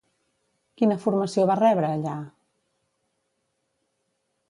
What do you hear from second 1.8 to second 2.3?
allà?